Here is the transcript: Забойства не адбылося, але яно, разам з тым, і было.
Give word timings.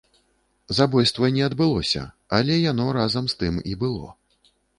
Забойства 0.77 1.29
не 1.35 1.43
адбылося, 1.49 2.01
але 2.39 2.57
яно, 2.71 2.89
разам 2.99 3.25
з 3.35 3.39
тым, 3.45 3.61
і 3.75 3.79
было. 3.87 4.09